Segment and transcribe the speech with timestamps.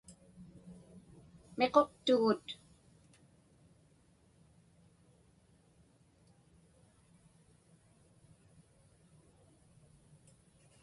[1.57, 2.45] Miquqtugut.